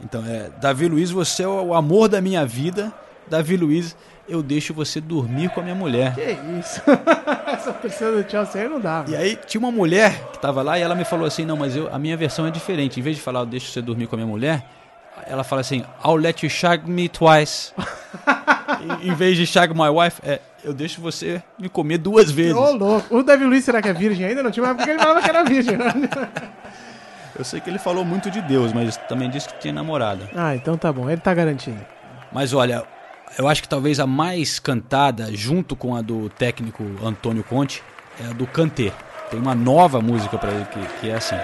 [0.00, 2.92] então, é, Davi Luiz, você é o amor da minha vida.
[3.28, 3.96] Davi Luiz,
[4.28, 6.14] eu deixo você dormir com a minha mulher.
[6.14, 6.80] Que isso?
[7.46, 10.78] Essa torcida do Chelsea aí não dá, E aí tinha uma mulher que tava lá
[10.78, 13.00] e ela me falou assim, não, mas eu, a minha versão é diferente.
[13.00, 14.64] Em vez de falar, eu deixo você dormir com a minha mulher,
[15.26, 17.72] ela fala assim, I'll let you shag me twice.
[19.02, 22.54] Em vez de shag my wife, é, eu deixo você me comer duas vezes.
[22.54, 23.16] Ô, louco.
[23.16, 24.42] O Davi Luiz, será que é virgem ainda?
[24.42, 25.76] Não tinha uma época que ele falava que era virgem?
[27.36, 30.30] Eu sei que ele falou muito de Deus, mas também disse que tinha namorada.
[30.36, 31.10] Ah, então tá bom.
[31.10, 31.84] Ele tá garantindo.
[32.30, 32.84] Mas olha,
[33.36, 37.82] eu acho que talvez a mais cantada, junto com a do técnico Antônio Conte,
[38.22, 38.92] é a do Kanté.
[39.32, 41.34] Tem uma nova música pra ele que, que é assim.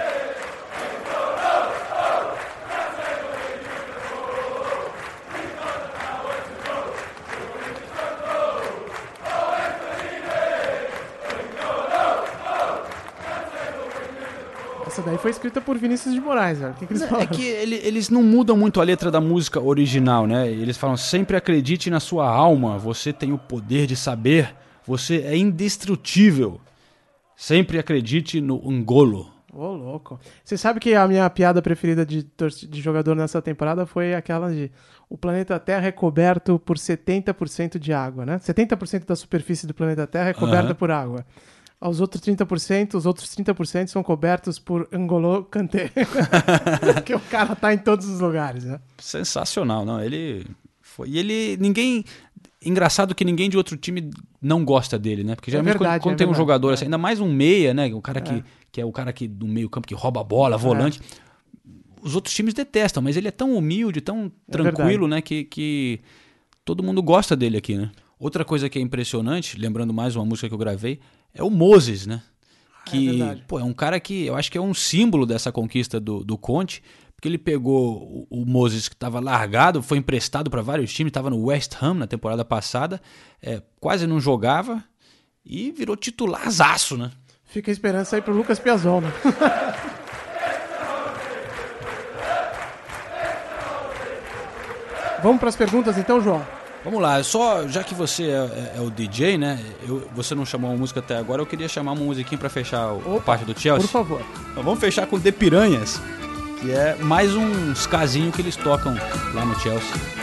[15.01, 16.71] Essa daí foi escrita por Vinícius de Moraes, velho.
[16.71, 17.27] O que, que eles É falaram?
[17.27, 20.47] que ele- eles não mudam muito a letra da música original, né?
[20.49, 25.35] Eles falam sempre acredite na sua alma, você tem o poder de saber, você é
[25.35, 26.59] indestrutível.
[27.35, 29.31] Sempre acredite no Angolo.
[29.53, 30.19] Ô, louco.
[30.45, 32.25] Você sabe que a minha piada preferida de,
[32.69, 34.71] de jogador nessa temporada foi aquela de
[35.09, 38.37] o planeta Terra é coberto por 70% de água, né?
[38.37, 40.75] 70% da superfície do planeta Terra é coberta Aham.
[40.75, 41.25] por água.
[41.81, 45.89] Aos outros 30%, os outros 30% são cobertos por Angolo Kanté.
[46.93, 48.79] Porque o cara tá em todos os lugares, né?
[48.99, 49.99] Sensacional, não?
[49.99, 50.45] Ele
[50.79, 51.09] foi.
[51.09, 51.57] E ele.
[51.57, 52.05] Ninguém.
[52.63, 55.33] Engraçado que ninguém de outro time não gosta dele, né?
[55.33, 56.73] Porque geralmente verdade, quando, quando é tem um verdade, jogador é.
[56.75, 57.91] assim, ainda mais um meia, né?
[57.91, 61.01] O cara que, que é o cara que do meio-campo que rouba a bola, volante.
[62.03, 65.19] Os outros times detestam, mas ele é tão humilde, tão tranquilo, né?
[65.19, 65.99] Que, que
[66.63, 67.89] todo mundo gosta dele aqui, né?
[68.19, 70.99] Outra coisa que é impressionante, lembrando mais uma música que eu gravei,
[71.33, 72.21] é o Moses, né?
[72.85, 73.43] Que, verdade.
[73.47, 76.37] pô, é um cara que eu acho que é um símbolo dessa conquista do, do
[76.37, 76.81] Conte,
[77.15, 81.29] porque ele pegou o, o Moses que estava largado, foi emprestado para vários times, estava
[81.29, 82.99] no West Ham na temporada passada,
[83.41, 84.83] é, quase não jogava
[85.45, 87.11] e virou titularzaço, né?
[87.45, 89.11] Fica a esperança aí pro Lucas Piazol, né?
[95.21, 96.43] Vamos para as perguntas então, João?
[96.83, 99.59] Vamos lá, só já que você é, é- é o DJ, né?
[99.87, 102.91] eu- você não chamou uma música até agora, eu queria chamar uma musiquinha pra fechar
[102.93, 103.81] o, a parte do Chelsea.
[103.87, 104.21] Por favor.
[104.51, 106.01] Então vamos fechar com The Piranhas,
[106.59, 108.95] que é mais uns casinhos que eles tocam
[109.33, 110.20] lá no Chelsea.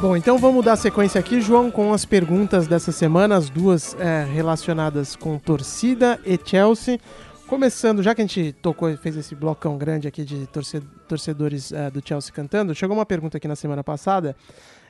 [0.00, 4.24] Bom, então vamos dar sequência aqui, João, com as perguntas dessa semana, as duas é,
[4.24, 7.00] relacionadas com torcida e Chelsea.
[7.46, 11.72] Começando, já que a gente tocou e fez esse blocão grande aqui de torce- torcedores
[11.72, 14.36] é, do Chelsea cantando, chegou uma pergunta aqui na semana passada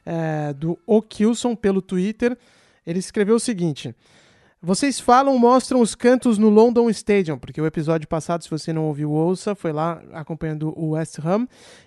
[0.05, 2.37] é, do O'Kilson pelo Twitter.
[2.85, 3.95] Ele escreveu o seguinte:
[4.67, 8.87] Vocês falam, mostram os cantos no London Stadium, porque o episódio passado, se você não
[8.87, 11.47] ouviu, ouça, foi lá acompanhando o West Ham.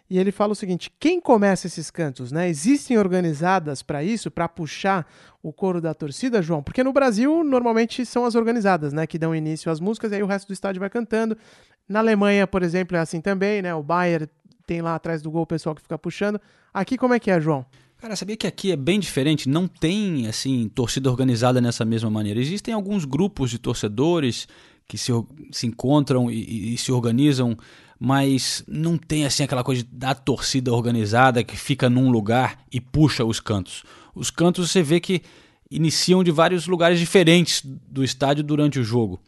[0.10, 2.48] E ele fala o seguinte: quem começa esses cantos, né?
[2.48, 5.06] Existem organizadas para isso, para puxar
[5.44, 6.64] o coro da torcida, João?
[6.64, 10.24] Porque no Brasil normalmente são as organizadas, né, que dão início às músicas e aí
[10.24, 11.38] o resto do estádio vai cantando.
[11.86, 13.76] Na Alemanha, por exemplo, é assim também, né?
[13.76, 14.30] O Bayern
[14.66, 16.40] tem lá atrás do gol o pessoal que fica puxando.
[16.74, 17.66] Aqui como é que é, João?
[18.00, 19.50] Cara, sabia que aqui é bem diferente?
[19.50, 22.40] Não tem, assim, torcida organizada nessa mesma maneira.
[22.40, 24.48] Existem alguns grupos de torcedores
[24.88, 25.12] que se,
[25.52, 27.58] se encontram e, e- se organizam,
[28.00, 33.26] mas não tem, assim, aquela coisa da torcida organizada que fica num lugar e puxa
[33.26, 33.84] os cantos.
[34.16, 35.22] Os cantos você vê que
[35.70, 39.20] iniciam de vários lugares diferentes do estádio durante o jogo.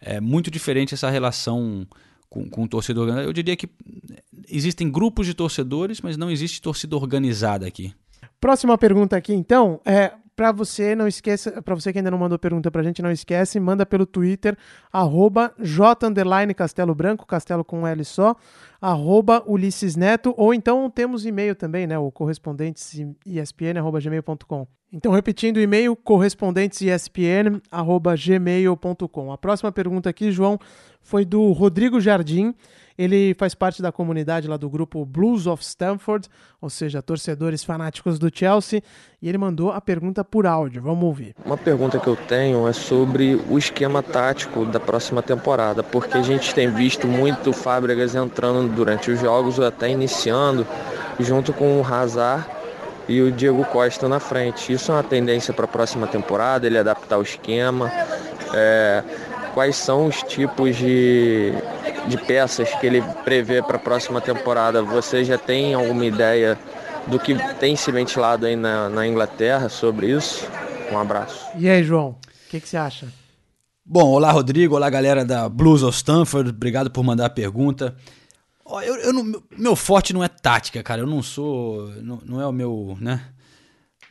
[0.00, 1.86] É muito diferente essa relação
[2.28, 3.28] com, com torcida organizada.
[3.28, 3.68] Eu diria que
[4.48, 7.94] existem grupos de torcedores, mas não existe torcida organizada aqui.
[8.40, 12.38] Próxima pergunta aqui, então, é para você, não esqueça, para você que ainda não mandou
[12.38, 14.56] pergunta pra gente, não esquece, manda pelo Twitter,
[14.92, 15.54] arroba
[16.94, 18.36] Branco, Castelo com L só,
[18.86, 24.64] arroba Ulisses Neto, ou então temos e-mail também, né, o correspondentesespn, arroba gmail.com.
[24.92, 29.32] Então, repetindo o e-mail, correspondentesespn, arroba gmail.com.
[29.32, 30.56] A próxima pergunta aqui, João,
[31.00, 32.54] foi do Rodrigo Jardim,
[32.98, 36.28] ele faz parte da comunidade lá do grupo Blues of Stamford,
[36.60, 38.82] ou seja, torcedores fanáticos do Chelsea,
[39.20, 40.82] e ele mandou a pergunta por áudio.
[40.82, 41.34] Vamos ouvir.
[41.44, 46.22] Uma pergunta que eu tenho é sobre o esquema tático da próxima temporada, porque a
[46.22, 50.66] gente tem visto muito Fábricas entrando durante os jogos ou até iniciando,
[51.18, 52.46] junto com o Hazard
[53.08, 54.72] e o Diego Costa na frente.
[54.72, 57.90] Isso é uma tendência para a próxima temporada, ele adaptar o esquema.
[58.54, 59.02] É,
[59.54, 61.52] quais são os tipos de,
[62.06, 64.82] de peças que ele prevê para a próxima temporada?
[64.82, 66.58] Você já tem alguma ideia
[67.06, 70.46] do que tem se ventilado aí na, na Inglaterra sobre isso?
[70.92, 71.46] Um abraço.
[71.56, 73.06] E aí, João, o que, que você acha?
[73.88, 77.94] Bom, olá Rodrigo, olá galera da Blues of Stanford, obrigado por mandar a pergunta.
[78.68, 82.40] Ó, eu, eu não- meu forte não é tática, cara, eu não sou, não, não
[82.40, 83.24] é o meu, né,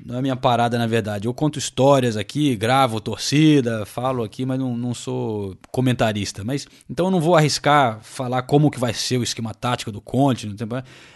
[0.03, 1.27] não é a minha parada na verdade.
[1.27, 6.43] Eu conto histórias aqui, gravo torcida, falo aqui, mas não, não sou comentarista.
[6.43, 10.01] Mas então eu não vou arriscar falar como que vai ser o esquema tático do
[10.01, 10.53] Conte.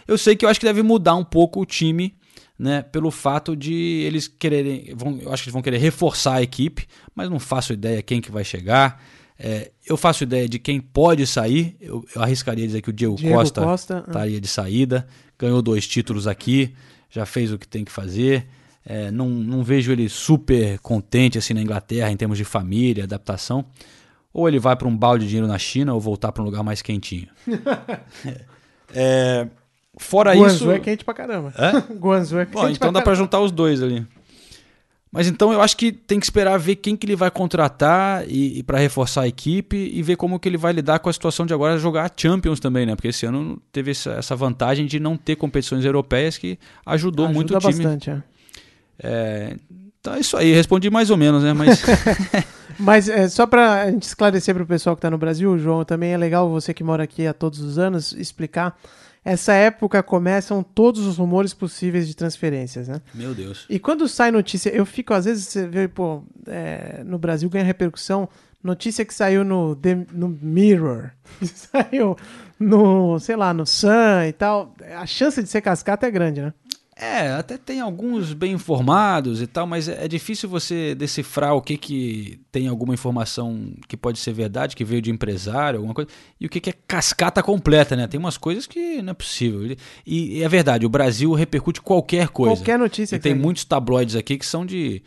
[0.06, 2.14] Eu sei que eu acho que deve mudar um pouco o time
[2.58, 3.72] né, pelo fato de
[4.06, 7.72] eles quererem, vão, eu acho que eles vão querer reforçar a equipe, mas não faço
[7.72, 9.02] ideia quem que vai chegar.
[9.42, 11.74] É, eu faço ideia de quem pode sair.
[11.80, 14.10] Eu, eu arriscaria dizer que o Diego, Diego Costa Costa, ah.
[14.10, 15.06] estaria de saída.
[15.38, 16.74] Ganhou dois títulos aqui,
[17.08, 18.46] já fez o que tem que fazer.
[18.84, 23.64] É, não, não vejo ele super contente assim na Inglaterra em termos de família, adaptação.
[24.32, 26.62] Ou ele vai para um balde de dinheiro na China ou voltar para um lugar
[26.62, 27.28] mais quentinho.
[28.92, 29.46] É,
[29.96, 30.70] fora Guangzhou isso.
[30.72, 31.54] é quente pra caramba.
[31.56, 31.78] Hã?
[31.94, 33.14] Guangzhou é Bom, quente então dá caramba.
[33.14, 34.04] juntar os dois ali.
[35.12, 38.58] Mas então eu acho que tem que esperar ver quem que ele vai contratar e,
[38.58, 41.44] e para reforçar a equipe e ver como que ele vai lidar com a situação
[41.44, 42.94] de agora jogar a Champions também, né?
[42.94, 47.34] Porque esse ano teve essa, essa vantagem de não ter competições europeias que ajudou Ajuda
[47.34, 47.72] muito o time.
[47.72, 48.22] bastante, é.
[49.02, 49.56] É,
[50.00, 51.52] então é isso aí, respondi mais ou menos, né?
[51.52, 51.82] Mas
[52.80, 56.16] Mas é, só pra gente esclarecer pro pessoal que tá no Brasil, João, também é
[56.16, 58.78] legal você que mora aqui há todos os anos explicar.
[59.24, 63.00] Essa época começam todos os rumores possíveis de transferências, né?
[63.14, 63.66] meu Deus.
[63.68, 67.64] E quando sai notícia, eu fico, às vezes, você vê, pô, é, no Brasil ganha
[67.64, 68.28] repercussão,
[68.62, 71.10] notícia que saiu no, The- no Mirror,
[71.44, 72.16] saiu
[72.58, 76.54] no, sei lá, no Sun e tal, a chance de ser cascata é grande, né?
[77.00, 81.62] É, até tem alguns bem informados e tal, mas é é difícil você decifrar o
[81.62, 86.10] que, que tem alguma informação que pode ser verdade, que veio de empresário, alguma coisa,
[86.38, 88.06] e o que, que é cascata completa, né?
[88.06, 89.76] Tem umas coisas que não é possível.
[90.06, 92.56] E, e é verdade, o Brasil repercute qualquer coisa.
[92.56, 95.02] Qualquer notícia E tem muitos tabloides aqui que são de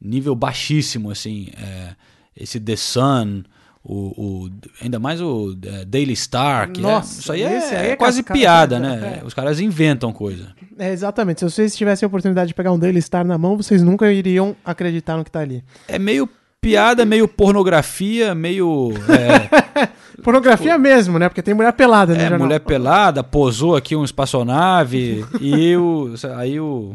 [0.00, 1.48] nível baixíssimo, assim.
[1.56, 1.94] é,
[2.36, 3.42] esse The Sun,
[3.88, 4.12] o,
[4.46, 4.50] o-
[4.82, 8.22] ainda mais o é, Daily Star, que é- Nossa, isso aí é, aí é quase
[8.22, 9.20] piada, completa, né?
[9.22, 9.26] é.
[9.26, 10.48] Os caras inventam coisa.
[10.78, 11.40] É, exatamente.
[11.40, 14.54] Se vocês tivessem a oportunidade de pegar um Daily Star na mão, vocês nunca iriam
[14.64, 15.64] acreditar no que tá ali.
[15.88, 16.28] É meio
[16.60, 18.92] piada, meio pornografia, meio.
[19.08, 19.88] É,
[20.22, 21.28] Pornografia mesmo, né?
[21.28, 22.40] Porque tem mulher pelada no é, jornal.
[22.46, 26.94] mulher pelada, posou aqui um espaçonave e o, aí o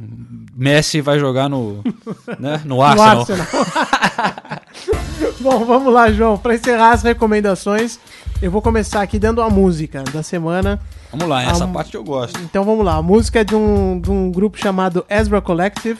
[0.56, 1.82] Messi vai jogar no,
[2.38, 3.25] né, no No Arsenal.
[5.39, 6.38] Bom, vamos lá, João.
[6.38, 7.99] Pra encerrar as recomendações,
[8.41, 10.80] eu vou começar aqui dando a música da semana.
[11.12, 12.39] Vamos lá, essa A- parte eu gosto.
[12.41, 12.95] Então vamos lá.
[12.95, 15.99] A música é de um, de um grupo chamado Ezra Collective.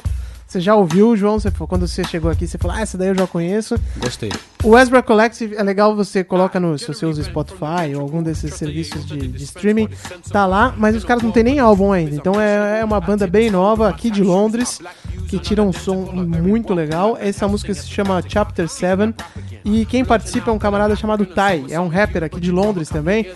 [0.54, 1.40] Você já ouviu, João?
[1.40, 3.76] Você, falou- quando você chegou aqui, você falou, ah, essa daí eu já conheço.
[3.98, 4.32] Gostei.
[4.64, 6.78] O Ezra Collective é legal, você coloca no.
[6.78, 9.90] Se você usa Spotify ou algum desses serviços de, de streaming,
[10.32, 12.16] tá lá, mas os caras não tem nem álbum ainda.
[12.16, 14.80] Então é, é uma banda bem nova aqui de Londres,
[15.28, 17.18] que tira um som muito legal.
[17.20, 19.16] Essa música se chama Chapter 7.
[19.66, 23.28] E quem participa é um camarada chamado Ty, é um rapper aqui de Londres também.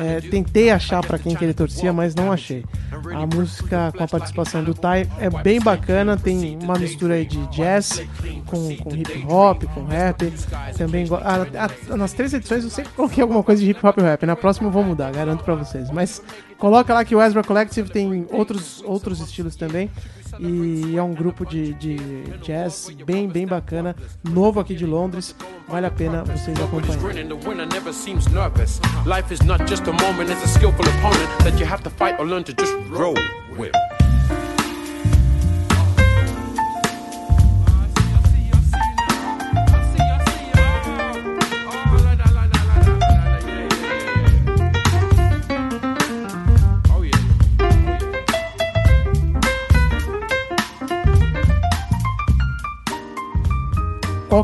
[0.00, 2.64] É, tentei achar pra quem que ele torcia, mas não achei.
[2.90, 8.02] A música com a participação do Ty é bem bacana, tem uma mistura de jazz
[8.46, 10.32] com, com hip hop, com rap.
[10.76, 14.02] Também ah, ah, nas três edições eu sempre coloquei alguma coisa de hip hop e
[14.02, 14.24] rap.
[14.24, 15.90] Na próxima eu vou mudar, garanto pra vocês.
[15.90, 16.22] Mas
[16.58, 19.90] coloca lá que o Ezra Collective tem outros, outros estilos também.
[20.38, 21.96] E é um grupo de, de
[22.42, 25.34] jazz bem, bem bacana, novo aqui de Londres.
[25.68, 26.96] Vale a pena vocês acompanharem.
[26.96, 26.98] A
[30.46, 30.84] skillful
[32.58, 33.14] just roll
[33.56, 33.72] with.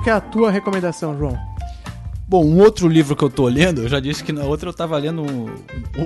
[0.02, 1.38] Que é a tua recomendação, João?
[2.28, 4.72] Bom, um outro livro que eu tô lendo, eu já disse que na outra eu
[4.72, 5.50] tava lendo o,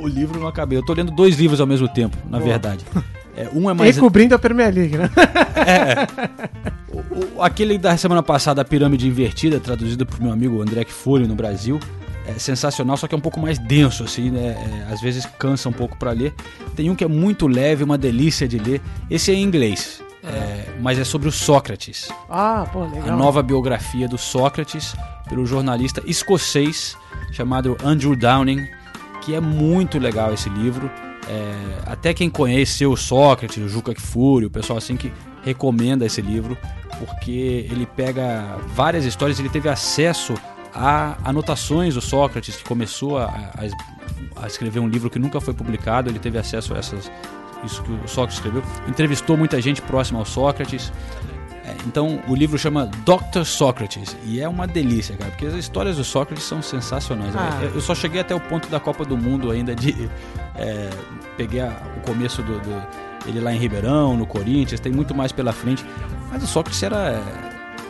[0.02, 0.76] o livro e não acabei.
[0.76, 2.50] Eu tô lendo dois livros ao mesmo tempo, na Boa.
[2.50, 2.84] verdade.
[3.38, 3.94] É, um é mais.
[3.96, 5.10] Recobrindo a Premier League, né?
[7.36, 11.34] O- aquele da semana passada, A Pirâmide Invertida, traduzido pro meu amigo André Kfouri no
[11.34, 11.78] Brasil.
[12.26, 14.56] É sensacional, só que é um pouco mais denso, assim, né?
[14.88, 16.32] É, às vezes cansa um pouco pra ler.
[16.74, 18.80] Tem um que é muito leve, uma delícia de ler.
[19.10, 22.08] Esse é em inglês, é, mas é sobre o Sócrates.
[22.28, 23.08] Ah, pô, legal.
[23.10, 24.94] A nova biografia do Sócrates
[25.28, 26.96] pelo jornalista escocês
[27.32, 28.66] chamado Andrew Downing,
[29.22, 30.90] que é muito legal esse livro.
[31.28, 35.12] É, até quem conheceu o Sócrates, o Juca Kfouri, o pessoal assim que
[35.44, 36.56] recomenda esse livro,
[36.98, 40.34] porque ele pega várias histórias, ele teve acesso
[40.74, 45.54] a anotações do Sócrates, que começou a, a- a escrever um livro que nunca foi
[45.54, 47.10] publicado, ele teve acesso a essas
[47.64, 50.92] isso que o Sócrates escreveu, entrevistou muita gente próxima ao Sócrates.
[51.64, 53.42] É, então o livro chama Dr.
[53.44, 57.34] Sócrates e é uma delícia, cara, porque as histórias do Sócrates são sensacionais.
[57.34, 57.58] Ah.
[57.62, 60.08] Eu, eu só cheguei até o ponto da Copa do Mundo ainda de.
[60.54, 60.90] é,
[61.36, 62.86] peguei a- o começo do, do-
[63.26, 65.84] ele lá em Ribeirão, no Corinthians, tem muito mais pela frente.
[66.30, 67.20] Mas o Sócrates era.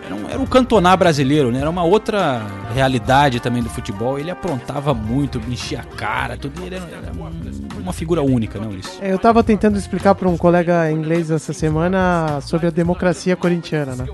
[0.07, 1.59] Era um, era um cantonar brasileiro, né?
[1.61, 2.41] Era uma outra
[2.73, 4.19] realidade também do futebol.
[4.19, 6.63] Ele aprontava muito, enchia a cara, tudo.
[6.65, 8.99] Ele era, era um- uma figura única, não, Ulisses?
[9.03, 13.97] É, Eu tava tentando explicar para um colega inglês essa semana sobre a democracia corintiana,
[13.97, 14.07] né?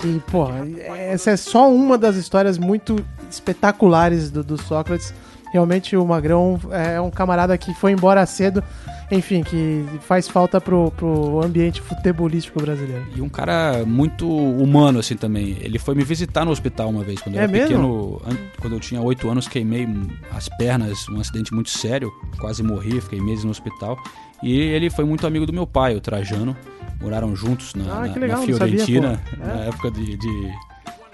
[0.00, 0.48] Que, pô,
[0.96, 5.12] essa é só uma das histórias muito espetaculares do, do Sócrates.
[5.52, 8.62] Realmente o Magrão é um camarada que foi embora cedo,
[9.10, 13.04] enfim, que faz falta pro, pro ambiente futebolístico brasileiro.
[13.16, 15.56] E um cara muito humano, assim, também.
[15.60, 17.68] Ele foi me visitar no hospital uma vez, quando eu É era mesmo?
[17.68, 18.22] pequeno.
[18.26, 19.88] an- Quando eu tinha 8 anos, queimei
[20.32, 22.12] as pernas, um acidente muito sério.
[22.38, 23.98] Quase morri, fiquei meses no hospital.
[24.42, 26.56] E ele foi muito amigo do meu pai, o Trajano.
[27.00, 29.42] Moraram juntos na, Ah, na- na legal, sabia, Fiorentina, pô.
[29.44, 29.46] É?
[29.46, 30.52] na época de, de-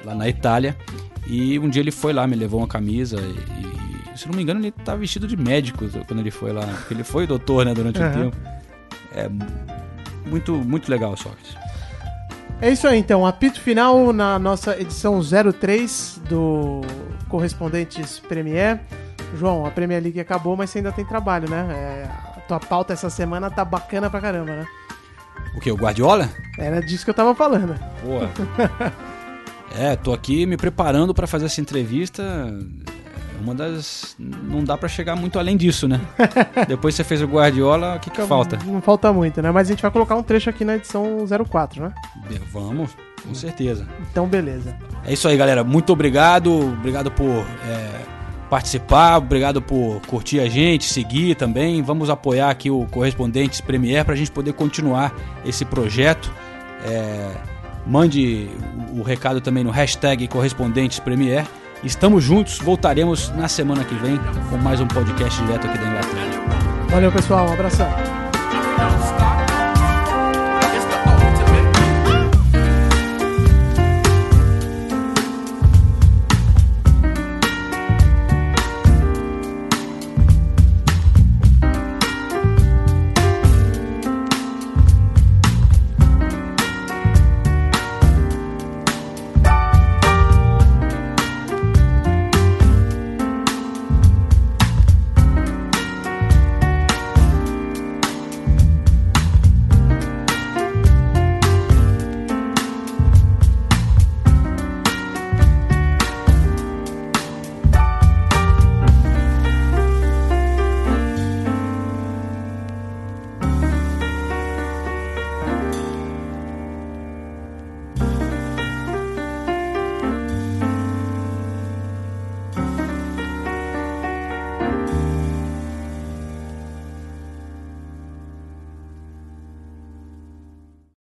[0.05, 0.77] lá na Itália.
[1.27, 3.66] E um dia ele foi lá, me levou uma camisa e,
[4.17, 6.67] se não me engano, ele estava vestido de médico quando ele foi lá.
[6.67, 8.13] Porque ele foi doutor, né, durante um Aham.
[8.13, 8.37] tempo.
[9.15, 9.29] É
[10.29, 11.57] muito, muito legal, Sócrates.
[12.61, 13.27] É isso aí, então.
[13.27, 16.81] Apito final na nossa edição 03 do
[17.29, 18.81] Correspondentes Premier.
[19.37, 21.67] João, a Premier League acabou, mas você ainda tem trabalho, né?
[21.71, 24.67] É, a tua pauta essa semana tá bacana pra caramba, né?
[25.57, 25.71] O que?
[25.71, 26.31] O Guardiola?
[26.59, 27.79] Era disso que eu tava falando.
[28.03, 28.31] Boa.
[29.79, 32.23] É, tô aqui me preparando para fazer essa entrevista.
[33.41, 34.17] Uma das.
[34.19, 36.01] Não dá pra chegar muito além disso, né?
[36.69, 38.59] Depois você fez o Guardiola, o que, que falta?
[38.65, 39.51] Não falta muito, né?
[39.51, 41.95] Mas a gente vai colocar um trecho aqui na edição 04, né?
[42.53, 42.97] Vamos,
[43.27, 43.87] com certeza.
[44.11, 44.77] Então, beleza.
[45.05, 45.63] É isso aí, galera.
[45.63, 46.53] Muito obrigado.
[46.53, 48.01] Obrigado por é,
[48.49, 49.19] participar.
[49.19, 51.83] Obrigado por curtir a gente, seguir também.
[51.83, 56.33] Vamos apoiar aqui o Correspondentes Premier para a gente poder continuar esse projeto.
[56.85, 57.31] É,
[57.87, 58.49] mande
[58.93, 61.47] o, o recado também no hashtag Correspondentes Premier.
[61.85, 64.19] Estamos juntos, voltaremos na semana que vem
[64.51, 66.87] com mais um podcast direto aqui da Inglaterra.
[66.91, 67.49] Valeu, pessoal.
[67.49, 67.89] Um abração.